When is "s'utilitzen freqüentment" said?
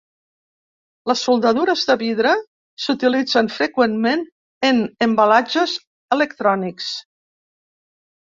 2.85-4.23